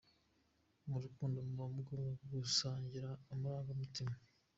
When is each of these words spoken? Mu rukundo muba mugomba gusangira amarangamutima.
Mu 0.89 0.97
rukundo 1.03 1.37
muba 1.47 1.65
mugomba 1.75 2.11
gusangira 2.31 3.09
amarangamutima. 3.33 4.15